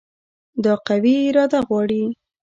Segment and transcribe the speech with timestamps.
[0.63, 2.03] دا قوي اراده غواړي.